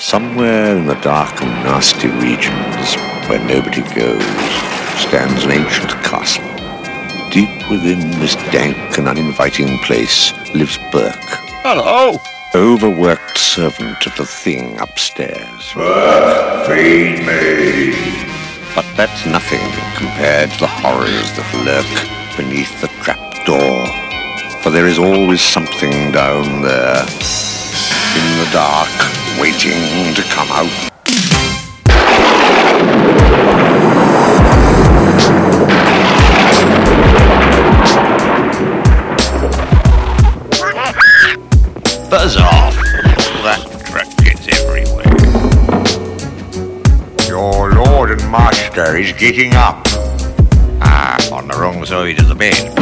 [0.00, 2.94] Somewhere in the dark and nasty regions
[3.28, 4.22] where nobody goes
[4.96, 6.44] stands an ancient castle.
[7.30, 11.18] Deep within this dank and uninviting place lives Berk.
[11.64, 12.16] Hello.
[12.54, 15.72] Overworked servant of the thing upstairs.
[15.74, 17.90] Berk, feed me.
[18.76, 24.62] But that's nothing compared to the horrors that lurk beneath the trapdoor.
[24.62, 27.04] For there is always something down there
[28.18, 28.88] in the dark
[29.38, 30.66] waiting to come out.
[42.10, 42.74] Buzz off.
[43.44, 45.04] That Drutt gets everywhere.
[47.28, 49.86] Your lord and master is getting up.
[50.80, 52.74] Ah, on the wrong side of the bed.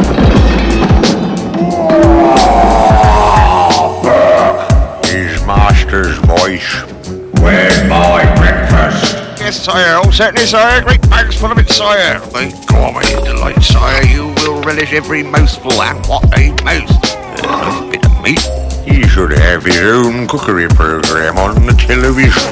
[6.27, 6.75] Voice.
[7.41, 9.15] Where's my breakfast?
[9.41, 10.01] Yes, sire.
[10.03, 10.83] Oh, certainly, sire.
[10.83, 12.19] Great bags full of it, sire.
[12.67, 14.05] God, my delight, sire.
[14.07, 17.17] You will relish every mouthful, and what a most.
[17.45, 18.41] A bit of meat.
[18.85, 22.43] He should have his own cookery program on the television.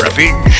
[0.00, 0.51] Revenge.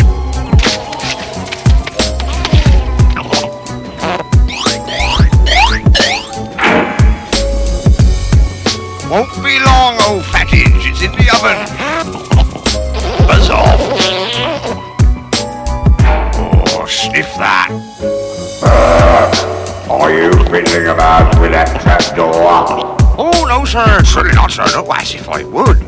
[20.03, 22.98] Are you fiddling about with that trapdoor?
[23.17, 24.03] Oh, no, sir.
[24.03, 24.67] Certainly not, sir.
[24.75, 25.78] No, as if I would.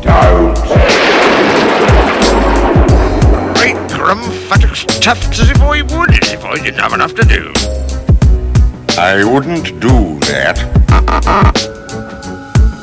[0.00, 0.54] Don't.
[3.56, 7.24] Great grum fattocks tufts as if I would, as if I didn't have enough to
[7.24, 7.52] do.
[8.96, 10.62] I wouldn't do that.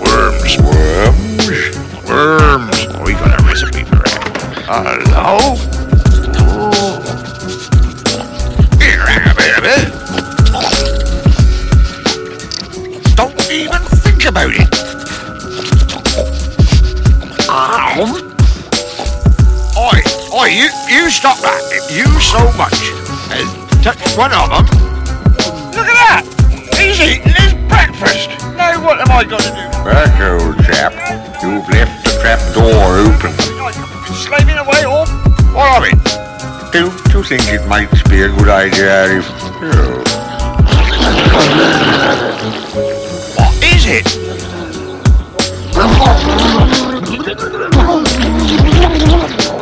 [0.03, 0.57] Worms.
[0.59, 2.09] Worms?
[2.09, 2.87] Worms.
[2.89, 4.11] Oh, we got a recipe for it.
[4.67, 5.74] Hello?
[14.35, 14.67] About it.
[17.47, 18.03] Ow.
[19.79, 19.99] Oi,
[20.35, 21.63] oi, you, you stop that.
[21.87, 22.75] You so much
[23.31, 23.47] as
[23.81, 24.65] touch one of them,
[25.71, 26.23] look at that.
[26.75, 28.27] He's eating his breakfast.
[28.57, 29.71] Now what am I going to do?
[29.87, 30.91] Back, old chap.
[31.41, 33.31] You've left the trap door open.
[34.13, 35.07] Slaving away all
[35.55, 36.73] what of it?
[36.73, 39.29] Don't you think it might be a good idea if...
[43.37, 44.24] What is it?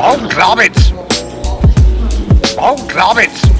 [0.06, 0.92] Oh, globbits!
[2.58, 3.53] Oh, globbits!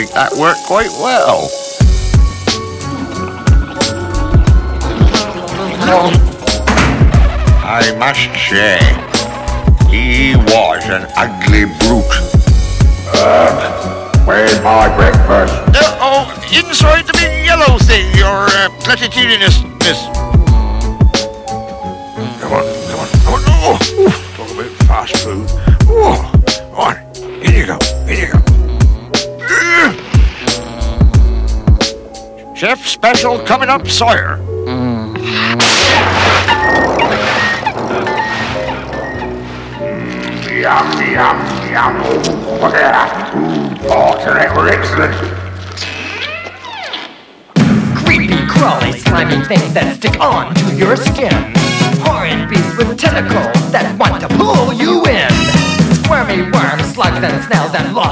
[0.00, 1.50] Think that worked quite well.
[7.62, 8.80] I must say,
[9.90, 12.16] he was an ugly brute.
[14.26, 15.52] where's my breakfast?
[15.76, 19.60] Uh, oh, inside the big yellow thing, your uh, platitudinous,
[32.60, 34.36] Chef special coming up, Sawyer.
[40.60, 41.38] Yum, yum,
[41.72, 41.96] yum.
[42.04, 42.60] Ooh,
[43.88, 45.16] oh, that were excellent.
[48.04, 51.32] Creepy, crawly, slimy things that stick onto your skin.
[52.04, 55.32] Horrid beasts with tentacles that want to pull you in.
[56.04, 58.09] Squirmy worms, slugs, and snails that lie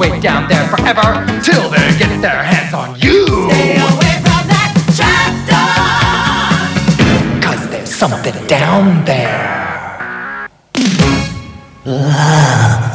[0.00, 3.26] Wait down there forever till they get their hands on you.
[3.50, 5.76] Stay away from that trapdoor.
[7.42, 10.48] Cause there's something down there.
[11.84, 12.89] Ugh.